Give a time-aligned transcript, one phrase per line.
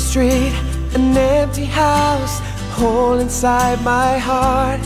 [0.00, 0.52] street,
[0.94, 2.40] an empty house,
[2.72, 4.80] hole inside my heart.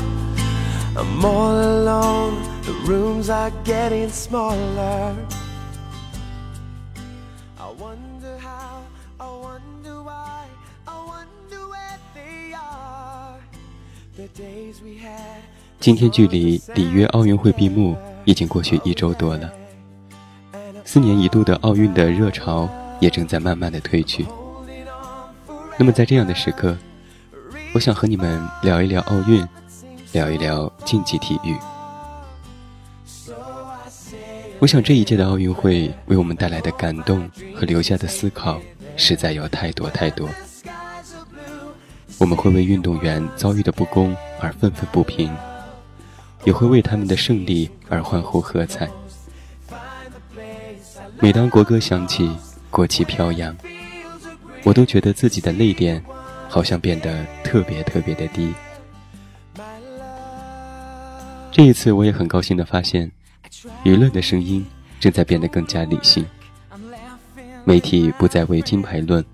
[0.96, 5.14] I'm all alone, the rooms are getting smaller.
[7.58, 8.82] I wonder how,
[9.18, 10.46] I wonder why,
[10.86, 13.38] I wonder where they are.
[14.16, 15.42] The days we had.
[15.80, 19.50] 今天距离里约奥运会闭幕已经过去一周多了，
[20.84, 22.68] 四年一度的奥运的热潮
[23.00, 24.26] 也正在慢慢的褪去。
[25.76, 26.76] 那么在这样的时刻，
[27.74, 29.46] 我想和你们聊一聊奥运，
[30.12, 31.56] 聊一聊竞技体育。
[34.60, 38.60] 我想这一届的奥运会为我们带来的感动和留下的思考
[38.96, 40.28] 实在有太多太多。
[42.18, 45.34] 我们会为运动员遭遇的不公而愤愤不平，
[46.44, 48.88] 也会为他们的胜利而欢呼喝彩。
[51.18, 52.30] 每当国歌响起，
[52.70, 53.54] 国旗飘扬，
[54.64, 56.02] 我都觉得自己的泪点
[56.48, 58.52] 好像变得特别特别的低。
[61.52, 63.08] 这一次，我也很高兴的发现，
[63.84, 64.64] 舆论的声音
[64.98, 66.26] 正在变得更加理性，
[67.64, 69.24] 媒体不再为金牌论，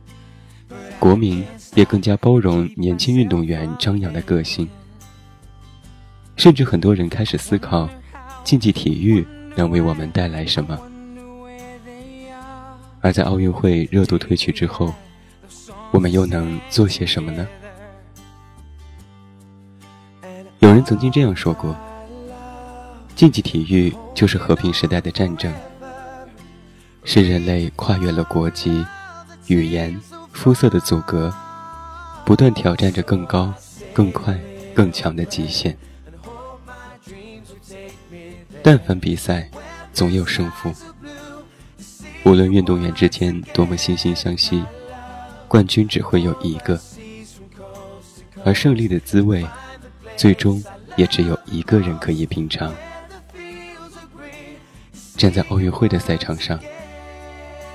[0.99, 1.43] 国民
[1.75, 4.69] 也更加包容年轻运动员张扬的个性，
[6.37, 7.89] 甚至很多人开始思考，
[8.45, 10.79] 竞技体育能为我们带来什么。
[13.01, 14.93] 而在奥运会热度褪去之后，
[15.93, 17.47] 我们又能做些什么呢？
[20.61, 21.77] 有人曾经这样说过
[23.17, 25.53] ：“竞技体育就是和平时代的战争，
[27.05, 28.85] 是人类跨越了国籍、
[29.49, 29.99] 语言、
[30.33, 31.33] 肤色的阻隔，
[32.25, 33.53] 不断挑战着更高、
[33.93, 34.39] 更快、
[34.75, 35.77] 更强的极限。
[38.63, 39.51] 但凡比赛，
[39.93, 40.73] 总有胜负。”
[42.23, 44.63] 无论运动员之间多么惺惺相惜，
[45.51, 46.81] 冠军只会有一个，
[48.45, 49.45] 而胜利的滋味，
[50.17, 50.63] 最终
[50.95, 52.73] 也只有一个人可以品尝。
[55.17, 56.57] 站在奥运会的赛场上，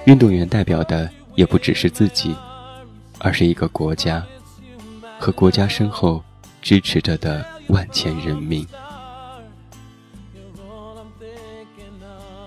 [0.05, 2.33] 运动员代表的也不只是自己，
[3.19, 4.25] 而是一个国家
[5.19, 6.23] 和国家身后
[6.61, 8.65] 支持着的万千人民。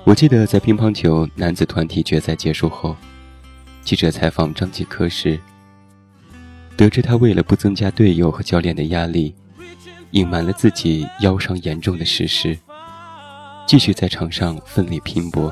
[0.05, 2.97] 我记得在乒乓球男子团体决赛结束后，
[3.89, 5.41] 记者采访张继科时，
[6.77, 9.35] 得知他为了不增加队友和教练的压力，
[10.11, 12.59] 隐瞒了自己腰伤严重的事实，
[13.67, 15.51] 继续在场上奋力拼搏。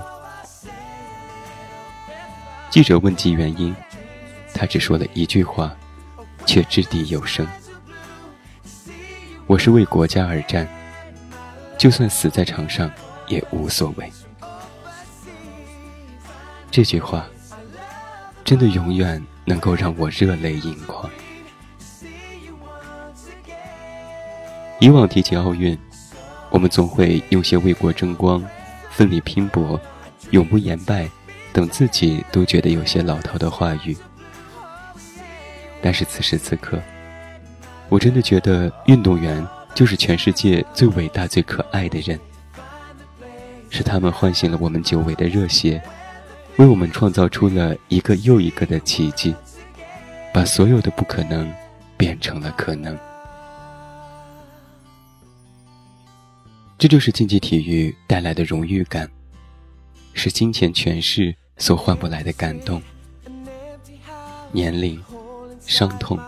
[2.69, 3.75] 记者问及原因，
[4.53, 5.75] 他只说了一句话，
[6.45, 7.49] 却掷地有声
[9.49, 10.69] ：“我是为国家而战，
[11.79, 12.91] 就算死在场上
[13.29, 14.13] 也无所谓。”
[16.71, 17.27] 这句话，
[18.47, 21.11] 真的永远能够让我热泪盈眶。
[24.79, 25.77] 以往提起奥运，
[26.51, 28.41] 我们总会用些为国争光、
[28.93, 29.81] 奋力拼搏、
[30.31, 31.11] 永不言败
[31.53, 33.97] 等自己都觉得有些老套的话语。
[35.83, 36.81] 但是此时此刻，
[37.89, 42.17] 我真的觉得运动员就是全世界最伟大、最可爱的人，
[43.71, 45.83] 是他们唤醒了我们久违的热血。
[46.59, 49.35] 为我们创造出了一个又一个的奇迹，
[50.33, 51.53] 把所有的不可能
[51.99, 52.99] 变成了可能。
[56.79, 59.11] 这就是竞技体育带来的荣誉感，
[60.15, 62.81] 是金钱权势所换不来的感动。
[64.51, 65.03] 年龄、
[65.61, 66.19] 伤痛、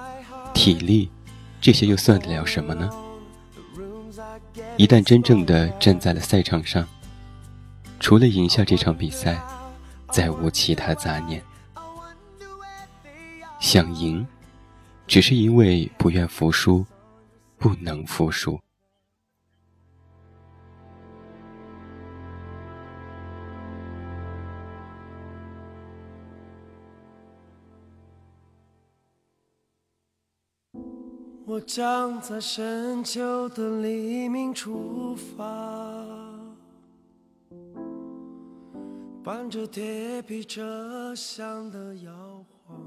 [0.53, 1.11] 体力，
[1.59, 2.91] 这些又算得了什么呢？
[4.77, 6.87] 一旦真正的站在了赛场上，
[7.99, 9.39] 除了赢下这场比赛。
[10.11, 11.43] 再无其他杂念，
[13.61, 14.27] 想赢，
[15.07, 16.85] 只是因为不愿服输，
[17.57, 18.59] 不能服输。
[31.45, 36.18] 我将在深秋的黎明出发。
[39.29, 42.81] 伴着铁皮车厢的摇晃，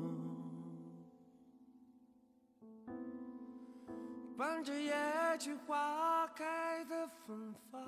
[4.63, 4.91] 着野
[5.37, 7.79] 菊花开的芬芳。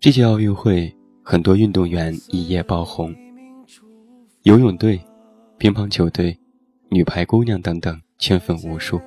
[0.00, 0.92] 这届奥运会，
[1.22, 3.14] 很多运动员一夜爆红，
[4.42, 5.00] 游泳队、
[5.56, 6.36] 乒乓球队、
[6.88, 9.00] 女排姑娘等等，圈粉无数。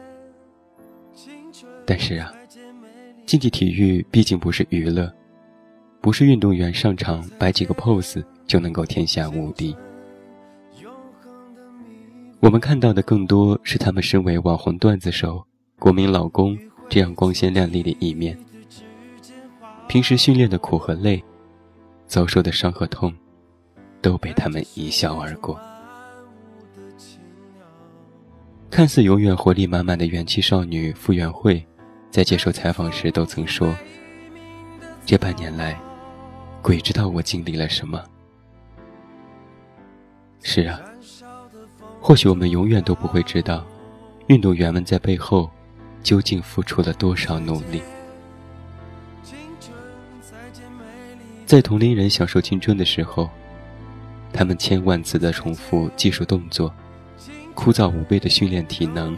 [1.85, 2.33] 但是啊，
[3.25, 5.13] 竞技体育毕竟不是娱乐。
[6.01, 9.75] 不是运动员上场摆几个 pose 就能够天下无敌。
[12.39, 15.45] 我们看到的更多是他们身为网红段子手、
[15.77, 16.57] 国民老公
[16.89, 18.35] 这样光鲜亮丽的一面。
[19.87, 21.23] 平时训练的苦和累，
[22.07, 23.13] 遭受的伤和痛，
[24.01, 25.59] 都被他们一笑而过。
[28.71, 31.63] 看似永远活力满满的元气少女傅园慧，
[32.09, 33.75] 在接受采访时都曾说
[35.05, 35.79] ：“这半年来，
[36.61, 38.03] 鬼知道我经历了什么。”
[40.43, 40.79] 是啊。
[41.99, 43.63] 或许我们永远都不会知道，
[44.25, 45.47] 运动员们在背后
[46.01, 47.79] 究竟付出了多少努力。
[51.45, 53.29] 在同龄人享受青春的时候，
[54.33, 56.73] 他们千万次的重复技术动作，
[57.53, 59.15] 枯燥无味的训练体能，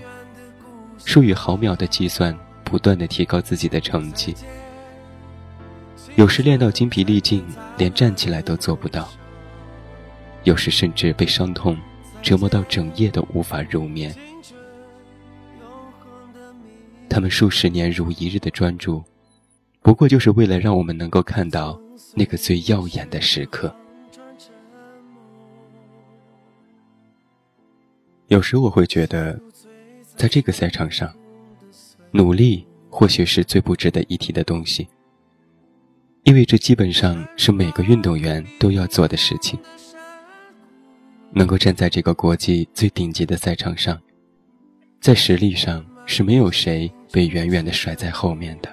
[1.05, 4.35] 数以毫秒的计算，不断的提高自己的成绩。
[6.15, 7.43] 有时练到精疲力尽，
[7.77, 9.03] 连站起来都做不到；
[10.43, 11.77] 有时甚至被伤痛。
[12.21, 14.15] 折磨到整夜都无法入眠。
[17.09, 19.03] 他们数十年如一日的专注，
[19.81, 21.77] 不过就是为了让我们能够看到
[22.15, 23.75] 那个最耀眼的时刻。
[28.27, 29.37] 有时我会觉得，
[30.15, 31.13] 在这个赛场上，
[32.11, 34.87] 努力或许是最不值得一提的东西，
[36.23, 39.59] 因为这基本上是每个运动员都要做的事情。
[41.31, 43.99] 能够站在这个国际最顶级的赛场上，
[45.01, 48.69] 在实力上是没有谁被远远的甩在后面的。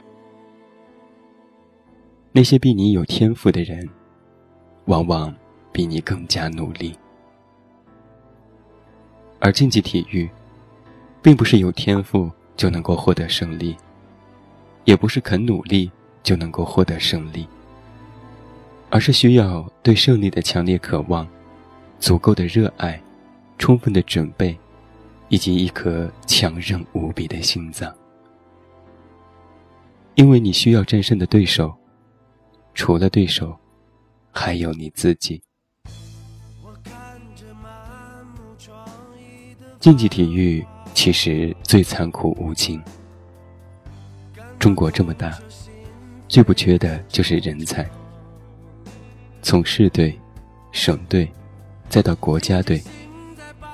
[2.33, 3.89] 那些比你有天赋的人，
[4.85, 5.35] 往往
[5.73, 6.95] 比你更加努力。
[9.41, 10.29] 而竞技体育，
[11.23, 13.75] 并不是有天赋就能够获得胜利，
[14.85, 15.91] 也不是肯努力
[16.23, 17.47] 就能够获得胜利，
[18.91, 21.27] 而是需要对胜利的强烈渴望。
[21.99, 22.99] 足够的热爱，
[23.59, 24.59] 充分的准备，
[25.29, 27.95] 以及一颗强韧无比的心脏。
[30.15, 31.75] 因为你需要战胜的对手，
[32.73, 33.55] 除了对手，
[34.33, 35.43] 还有你自己。
[39.79, 40.65] 竞技体育
[40.95, 42.83] 其实最残酷无情。
[44.59, 45.39] 中国这么大，
[46.31, 47.85] 最不缺的就是人才。
[49.43, 50.17] 从市队、
[50.73, 51.29] 省队。
[51.89, 52.81] 再到国家队，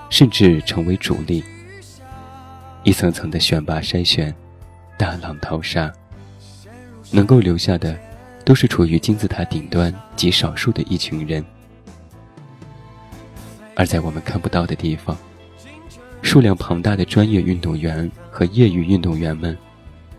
[0.08, 1.44] 甚至成为主力，
[2.82, 4.34] 一层层的选拔筛选，
[4.96, 5.92] 大浪淘沙，
[7.10, 7.94] 能够留下的，
[8.42, 11.44] 都是处于金字塔顶端极少数的一群人。
[13.74, 15.14] 而在我们看不到的地方，
[16.22, 19.54] 数量庞大的专业运动员和业余运动员们，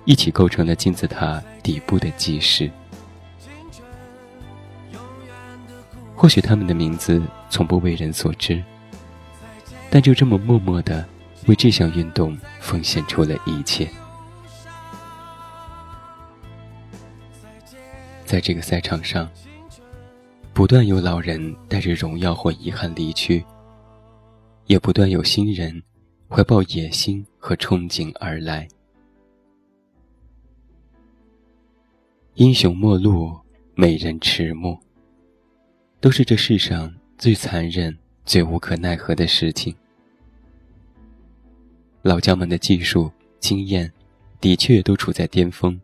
[0.07, 2.71] 一起构成了金字塔底部的基石。
[6.15, 8.63] 或许他们的名字从不为人所知，
[9.89, 11.05] 但就这么默默的
[11.47, 13.85] 为这项运动奉献出了一切。
[18.25, 19.29] 在这个赛场上，
[20.53, 23.43] 不断有老人带着荣耀或遗憾离去，
[24.67, 25.83] 也不断有新人
[26.29, 28.65] 怀抱野心和憧憬而来。
[32.37, 33.35] 英雄末路，
[33.73, 34.77] 美人迟暮。
[35.99, 39.75] 都是这世上最残忍、最无可奈何的事情。
[42.03, 43.91] 老将们的技术、经验，
[44.39, 45.81] 的确都处在巅峰，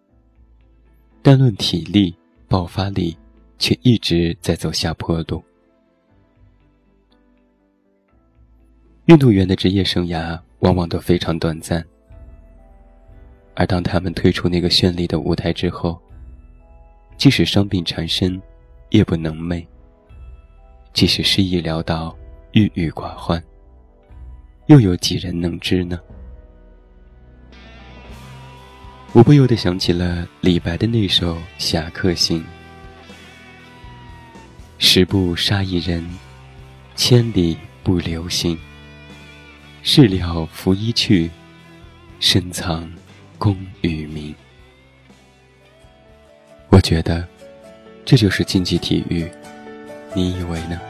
[1.23, 2.15] 但论体力、
[2.47, 3.17] 爆发力，
[3.57, 5.43] 却一直在走下坡路。
[9.05, 11.83] 运动员的职业生涯往往都非常短暂，
[13.55, 15.99] 而当他们退出那个绚丽的舞台之后，
[17.17, 18.41] 即使伤病缠身，
[18.89, 19.65] 夜不能寐。
[20.93, 22.15] 即使失意潦倒、
[22.51, 23.43] 郁郁寡欢，
[24.67, 25.99] 又有几人能知呢？
[29.13, 32.39] 我不由得想起了李白的那首《侠客行》
[34.79, 36.03] ：“十步杀一人，
[36.95, 38.57] 千里不留行。
[39.81, 41.29] 事了拂衣去，
[42.19, 42.91] 深藏
[43.37, 44.33] 功与名。”
[46.73, 47.23] 我觉得，
[48.03, 49.29] 这就是竞技体育。
[50.15, 50.81] 你以为呢？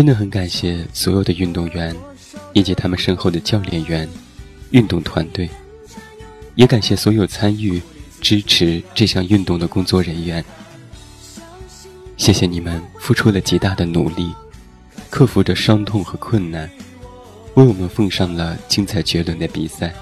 [0.00, 1.94] 真的很感谢所有的运动员。
[2.54, 4.08] 以及他们身后的教练员、
[4.70, 5.46] 运动团队，
[6.54, 7.82] 也感谢所有参与、
[8.18, 10.42] 支持这项运动的工作人员。
[12.16, 14.32] 谢谢你们付出了极大的努力，
[15.10, 16.70] 克服着伤痛和困难，
[17.54, 19.92] 为我们奉上了精彩绝伦的比赛。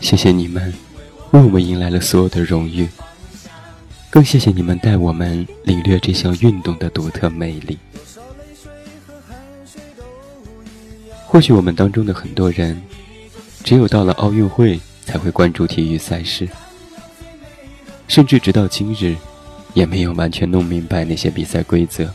[0.00, 0.72] 谢谢你们，
[1.32, 2.88] 为我们迎来了所有的荣誉。
[4.10, 7.76] 更谢谢你们带我们领略这项运动的独特魅力。
[11.34, 12.80] 或许我们当中的很多人，
[13.64, 16.48] 只有到了奥运会才会关注体育赛事，
[18.06, 19.16] 甚至直到今日，
[19.72, 22.08] 也没有完全弄明白那些比赛规则。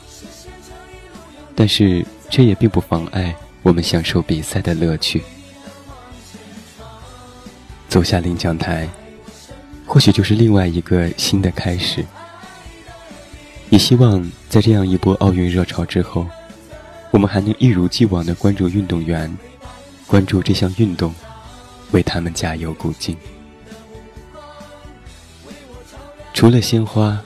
[1.54, 5.22] 但是这也并不妨碍我们享受比赛的乐趣。
[7.90, 8.88] 走下领奖台，
[9.86, 12.06] 或许就是另外一个新的开始。
[13.70, 16.26] 也希望在这样一波奥运热潮之后。
[17.12, 19.36] 我们还能一如既往的关注运动员，
[20.06, 21.14] 关注这项运动，
[21.92, 23.18] 为他们加油鼓劲。
[26.34, 27.20] 除了鲜花、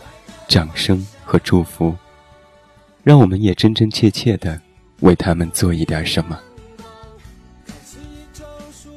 [0.47, 1.93] 掌声和祝福，
[3.03, 4.59] 让我们也真真切切的
[5.01, 6.39] 为他们做一点什么。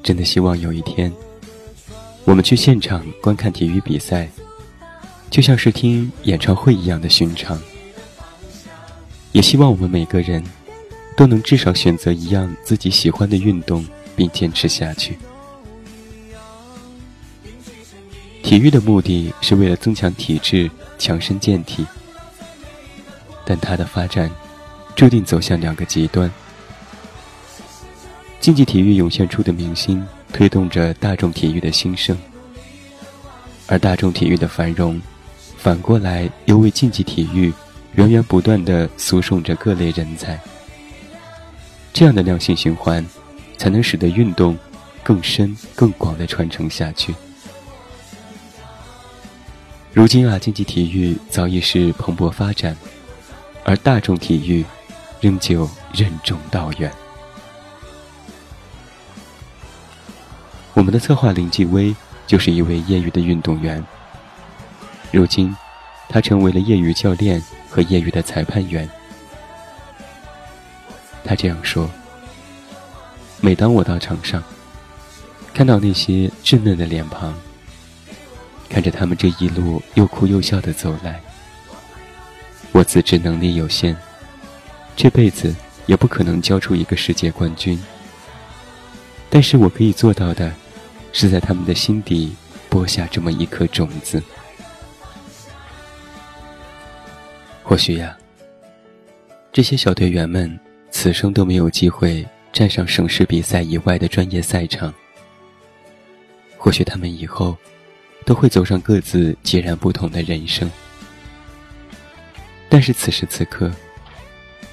[0.03, 1.13] 真的希望有一天，
[2.25, 4.29] 我们去现场观看体育比赛，
[5.31, 7.61] 就像是听演唱会一样的寻常。
[9.33, 10.43] 也希望我们每个人。
[11.17, 15.19] 都能至少选择一样自己喜欢的运动，并坚持下去。
[18.43, 21.85] 体育的目的是为了增强体质、强身健体，
[23.45, 24.31] 但它的发展
[24.95, 26.31] 注定走向两个极端。
[28.39, 32.17] 竞技体育涌现出的明星，推动着大众体育的兴盛，
[33.67, 35.01] 而大众体育的繁荣，
[35.57, 37.53] 反过来又为竞技体育
[37.95, 40.39] 源源不断的输送着各类人才。
[41.97, 43.03] 这样的良性循环，
[43.57, 44.55] 才能使得运动
[45.03, 47.15] 更深更广的传承下去。
[49.95, 52.77] 如今啊，竞技体育早已是蓬勃发展，
[53.65, 54.63] 而大众体育
[55.23, 56.93] 仍旧任重道远。
[60.75, 63.83] 我们的策划林继威就是一位业余的运动员，
[65.11, 65.57] 如今
[66.11, 68.87] 他成为了业余教练和业余的裁判员。
[71.27, 71.91] 他这样说
[73.43, 74.43] ：“每当我到场上，
[75.53, 77.35] 看到那些稚嫩的脸庞，
[78.69, 81.21] 看着他们这一路又哭又笑的走来，
[82.71, 83.97] 我自知能力有限，
[84.95, 85.53] 这辈子
[85.87, 87.77] 也不可能教出一个世界冠军。
[89.29, 90.53] 但是我可以做到的，
[91.13, 92.37] 是在他们的心底
[92.71, 94.23] 播下这么一颗种子。
[97.65, 98.17] 或许呀，
[99.53, 100.59] 这些小队员们。”
[100.99, 104.93] 此生都没有机会站上省市比赛以外的专业赛场。
[106.57, 107.55] 或许他们以后
[108.25, 110.71] 都会走上各自截然不同的人生，
[112.71, 113.71] 但是此时此刻，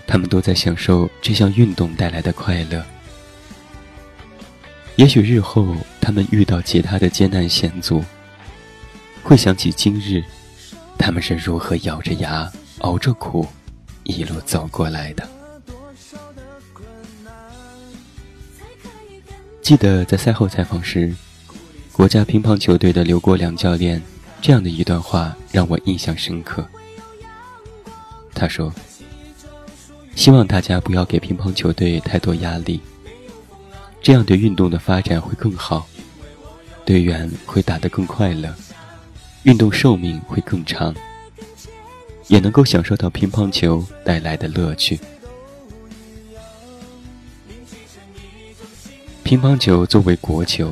[0.08, 2.82] 他们都在享受这项运动带来的快乐。
[4.96, 8.02] 也许日后他们遇到其他的艰难险阻，
[9.22, 10.24] 会想起今日
[10.98, 13.46] 他们是如何咬着牙熬着苦，
[14.04, 15.33] 一路走过来的。
[19.64, 21.16] 记得在赛后采访时，
[21.94, 24.02] 国家乒乓球队的刘国梁教练
[24.42, 26.68] 这样的一段话让我印象深刻。
[28.36, 28.74] 他说
[30.16, 32.82] ：“希望大家不要给乒乓球队太多压力，
[34.02, 35.88] 这样对运动的发展会更好，
[36.84, 38.54] 队员会打得更快乐，
[39.44, 40.94] 运动寿命会更长，
[42.28, 45.00] 也能够享受到乒乓球带来的乐趣。”
[49.34, 50.72] 乒乓球作为国球，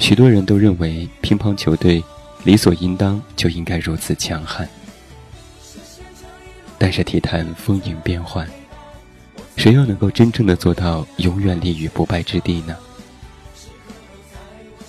[0.00, 2.02] 许多人都认为乒乓球队
[2.42, 4.68] 理所应当就应该如此强悍。
[6.76, 8.50] 但是体坛风云变幻，
[9.54, 12.74] 谁又能够真正的做到永远立于不败之地呢？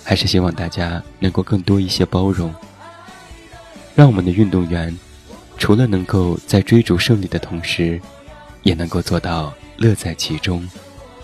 [0.02, 2.52] 还是希望大家能够更多一些包容，
[3.94, 4.98] 让我们的运动员
[5.56, 8.00] 除了能够在追逐胜利的同时，
[8.64, 10.68] 也能够做到乐在其中，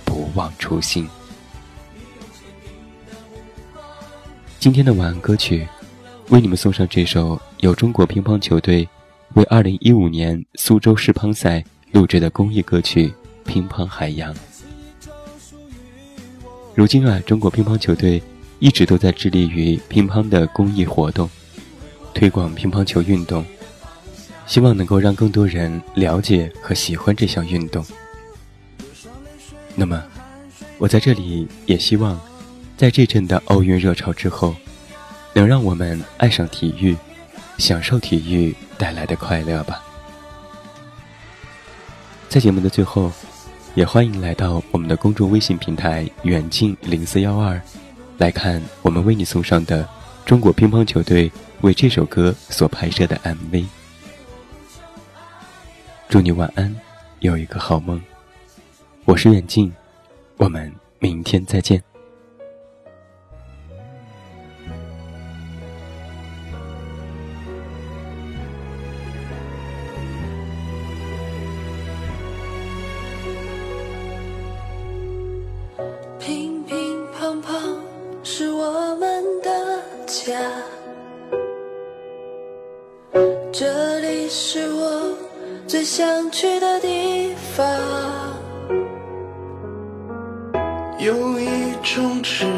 [0.05, 1.09] 不忘初心。
[4.65, 5.69] 今天的晚安歌曲，
[6.31, 8.89] 为你们送上这首由中国乒乓球队
[9.35, 13.09] 为2015年苏州世乒赛录制的公益歌曲
[13.45, 14.35] 《乒乓海洋》。
[16.75, 18.23] 如今啊，中国乒乓球队
[18.59, 21.29] 一直都在致力于乒乓的公益活动，
[22.15, 23.45] 推广乒乓球运动，
[24.47, 27.85] 希望能够让更多人了解和喜欢这项运动。
[29.75, 30.03] 那么，
[30.79, 32.19] 我在这里也希望。
[32.77, 34.55] 在这阵的奥运热潮之后，
[35.33, 36.97] 能让我们爱上体育，
[37.57, 39.83] 享受体育带来的快乐吧。
[42.29, 43.13] 在节目的最后，
[43.77, 47.61] 也欢迎来到我们的公众微信平台“远近零四幺二”，
[48.19, 49.89] 来看我们为你送上的
[50.27, 53.65] 中国乒乓球队为这首歌所拍摄的 MV。
[56.09, 56.75] 祝你晚安，
[57.21, 58.03] 有一个好梦。
[59.05, 59.73] 我是远近，
[60.39, 61.94] 我们明天再见。
[83.57, 85.17] 这里是我
[85.65, 87.65] 最想去的地方。
[90.99, 92.49] 有一种挚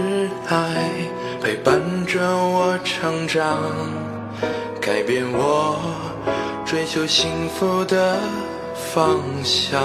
[0.48, 0.90] 爱
[1.42, 3.58] 陪伴着我成长，
[4.80, 5.78] 改变我
[6.64, 8.16] 追求幸福的
[8.74, 9.82] 方向。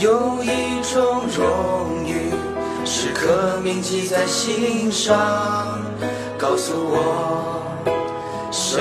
[0.00, 2.32] 有一种荣誉，
[2.86, 5.78] 时刻铭记在心上，
[6.38, 7.62] 告诉我
[8.50, 8.80] 生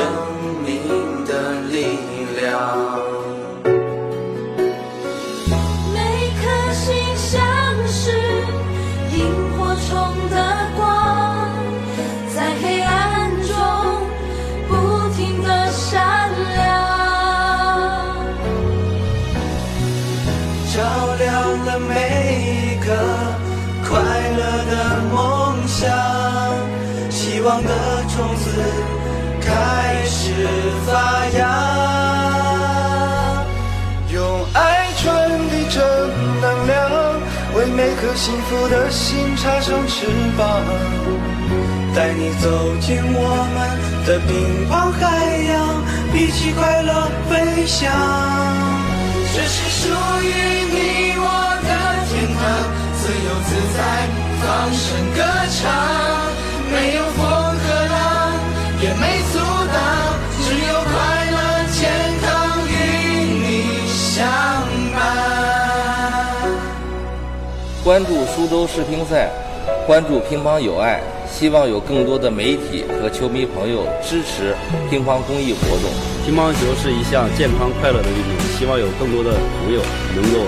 [27.90, 28.46] 的种子
[29.42, 29.50] 开
[30.06, 30.22] 始
[30.86, 30.92] 发
[31.40, 31.42] 芽，
[34.14, 35.06] 用爱传
[35.50, 35.82] 递正
[36.40, 36.78] 能量，
[37.56, 40.06] 为每颗幸福的心插上翅
[40.38, 40.62] 膀，
[41.96, 43.18] 带你走进我
[43.56, 43.58] 们
[44.06, 45.02] 的乒乓海
[45.50, 45.52] 洋，
[46.14, 47.92] 一起快乐飞翔。
[49.34, 49.90] 这是属
[50.22, 50.28] 于
[50.76, 50.78] 你
[51.18, 51.26] 我
[51.66, 51.70] 的
[52.06, 52.40] 天堂，
[53.00, 53.80] 自由自在，
[54.44, 55.18] 放声歌
[55.58, 55.66] 唱，
[56.72, 57.49] 没有风，
[58.82, 60.16] 也没阻挡，
[60.48, 60.96] 只有快
[61.32, 61.38] 乐
[61.74, 62.72] 健康与
[63.28, 64.26] 你相
[64.94, 64.98] 伴。
[67.84, 69.30] 关注苏州世乒赛，
[69.86, 74.56] 关注乒乓有爱，希望有更多的媒体和球迷朋友支持
[74.90, 75.92] 乒乓公益活动。
[76.26, 79.82] 乒乓球是一项健康快乐的运动，希望有更多的朋友
[80.16, 80.40] 能够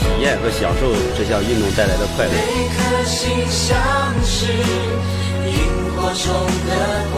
[0.00, 2.30] 体验和享受这项运动带来的快乐。
[2.30, 3.74] 每颗心像
[4.22, 4.52] 是
[6.04, 6.28] 火中
[6.66, 6.70] 的
[7.14, 7.16] 光，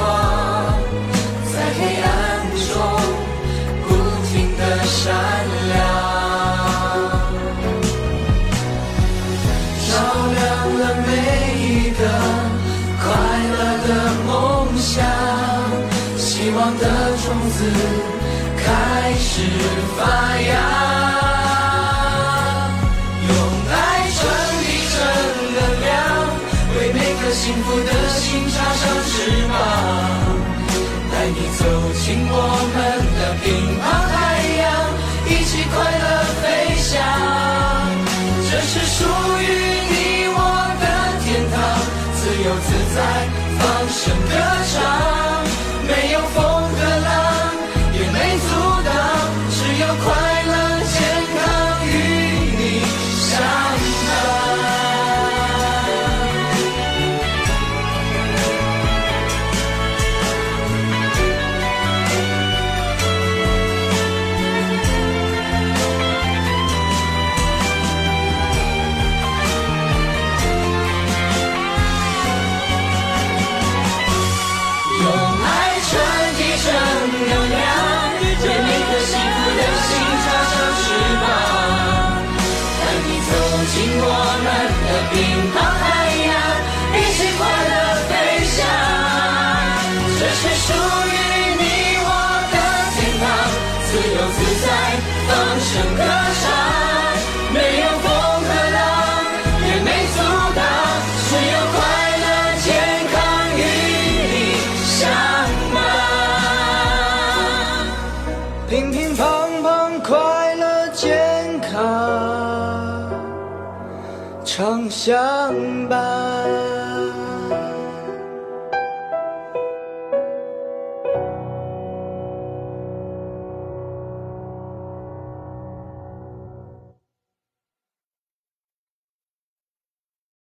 [1.52, 2.08] 在黑暗
[2.68, 2.70] 中
[3.82, 3.88] 不
[4.28, 5.12] 停的闪
[5.72, 5.76] 亮，
[9.88, 9.90] 照
[10.34, 10.38] 亮
[10.78, 11.10] 了每
[11.58, 12.00] 一个
[13.02, 13.04] 快
[13.50, 13.90] 乐的
[14.24, 14.30] 梦
[14.78, 15.04] 想，
[16.16, 16.84] 希望的
[17.24, 17.58] 种子
[18.56, 19.26] 开始
[19.98, 20.00] 发
[20.42, 21.05] 芽。
[31.38, 31.60] 你走
[32.00, 32.34] 进我
[32.72, 32.76] 们
[33.18, 33.46] 的乒
[33.76, 34.16] 乓海
[34.56, 34.64] 洋，
[35.28, 36.04] 一起快乐
[36.40, 36.44] 飞
[36.80, 36.88] 翔。
[38.48, 39.44] 这是属于
[39.92, 39.94] 你
[40.32, 40.40] 我
[40.80, 40.84] 的
[41.20, 41.54] 天堂，
[42.16, 42.98] 自由自在，
[43.58, 44.32] 放声歌
[44.72, 44.74] 唱，
[95.68, 96.00] 声歌
[96.42, 96.46] 唱，
[97.52, 98.06] 没有风
[98.46, 98.78] 和浪，
[99.66, 100.16] 也没阻
[100.54, 100.62] 挡，
[101.26, 101.76] 只有快
[102.22, 102.24] 乐
[102.62, 102.66] 健
[103.12, 103.14] 康
[103.58, 103.60] 与
[104.30, 104.34] 你
[104.84, 104.94] 相
[105.74, 105.76] 伴。
[108.68, 109.20] 乒乒乓
[109.60, 109.66] 乓，
[110.02, 111.74] 快乐健康，
[114.44, 115.52] 常相
[115.88, 116.25] 伴。